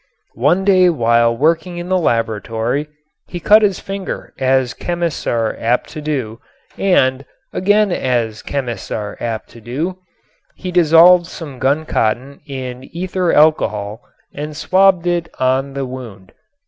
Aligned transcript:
One 0.39 0.65
day 0.65 0.89
while 0.89 1.37
working 1.37 1.77
in 1.77 1.87
the 1.89 1.97
laboratory 1.99 2.87
he 3.27 3.39
cut 3.39 3.61
his 3.61 3.79
finger, 3.79 4.33
as 4.39 4.73
chemists 4.73 5.27
are 5.27 5.55
apt 5.59 5.91
to 5.91 6.01
do, 6.01 6.39
and, 6.75 7.23
again 7.53 7.91
as 7.91 8.41
chemists 8.41 8.89
are 8.89 9.15
apt 9.21 9.49
to 9.49 9.61
do, 9.61 9.99
he 10.55 10.71
dissolved 10.71 11.27
some 11.27 11.59
guncotton 11.59 12.41
in 12.47 12.83
ether 12.85 13.31
alcohol 13.31 14.01
and 14.33 14.57
swabbed 14.57 15.05
it 15.05 15.29
on 15.39 15.73
the 15.73 15.85
wound. 15.85 16.31